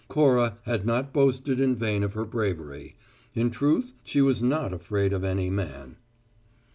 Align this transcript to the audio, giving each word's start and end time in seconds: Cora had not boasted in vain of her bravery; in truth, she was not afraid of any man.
Cora 0.07 0.57
had 0.63 0.83
not 0.83 1.13
boasted 1.13 1.59
in 1.59 1.75
vain 1.75 2.01
of 2.03 2.13
her 2.15 2.25
bravery; 2.25 2.95
in 3.35 3.51
truth, 3.51 3.93
she 4.03 4.19
was 4.19 4.41
not 4.41 4.73
afraid 4.73 5.13
of 5.13 5.23
any 5.23 5.51
man. 5.51 5.95